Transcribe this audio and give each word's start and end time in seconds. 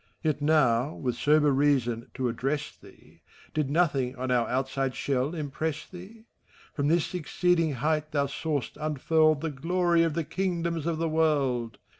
—^ 0.01 0.03
Yet 0.23 0.41
now, 0.41 0.95
with 0.95 1.13
sober 1.15 1.51
reason 1.51 2.09
to 2.15 2.27
address 2.27 2.75
thee, 2.75 3.21
Did 3.53 3.69
nothing 3.69 4.15
on 4.15 4.31
our 4.31 4.49
outside 4.49 4.95
shell 4.95 5.35
impress 5.35 5.83
theet 5.83 6.25
From 6.73 6.87
this 6.87 7.13
exceeding 7.13 7.73
height 7.73 8.11
thou 8.11 8.25
saw'st 8.25 8.77
unfurled 8.77 9.41
The 9.41 9.51
g^oiy 9.51 10.03
of 10.03 10.15
the 10.15 10.23
Kingdoms 10.23 10.87
of 10.87 10.97
the 10.97 11.07
World. 11.07 11.77